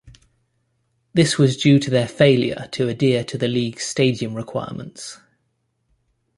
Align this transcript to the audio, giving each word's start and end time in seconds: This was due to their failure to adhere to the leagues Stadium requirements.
This 1.13 1.37
was 1.37 1.57
due 1.61 1.77
to 1.77 1.91
their 1.91 2.07
failure 2.07 2.67
to 2.71 2.89
adhere 2.89 3.23
to 3.25 3.37
the 3.37 3.47
leagues 3.47 3.83
Stadium 3.83 4.33
requirements. 4.33 5.19